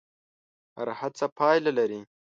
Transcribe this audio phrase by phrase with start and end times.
[0.77, 1.99] هره هڅه پایله لري.